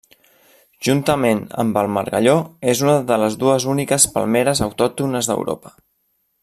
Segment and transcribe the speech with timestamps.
[0.87, 2.33] Juntament amb el margalló,
[2.73, 5.77] és una de les dues úniques palmeres autòctones d'Europa.